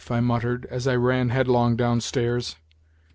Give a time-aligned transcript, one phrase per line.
[0.09, 2.55] I muttered as I ran headlong downstairs.